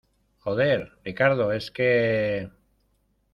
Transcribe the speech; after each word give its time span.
joder, 0.45 0.93
Ricardo, 1.05 1.51
es 1.51 1.69
que... 1.69 2.49